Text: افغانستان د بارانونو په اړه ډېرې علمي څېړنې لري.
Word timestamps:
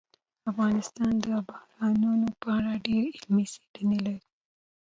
افغانستان 0.51 1.11
د 1.25 1.27
بارانونو 1.47 2.27
په 2.41 2.47
اړه 2.57 2.71
ډېرې 2.85 3.09
علمي 3.17 3.45
څېړنې 3.53 3.99
لري. 4.05 4.23